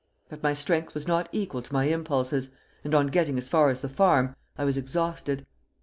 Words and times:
But 0.29 0.41
my 0.41 0.55
strength 0.55 0.95
was 0.95 1.07
not 1.07 1.29
equal 1.31 1.61
to 1.61 1.73
my 1.75 1.83
impulses, 1.85 2.49
and 2.83 2.95
on 2.95 3.05
getting 3.05 3.37
as 3.37 3.49
far 3.49 3.69
as 3.69 3.81
the 3.81 3.87
farm, 3.87 4.35
I 4.57 4.63
was 4.65 4.75
exhausted. 4.75 5.45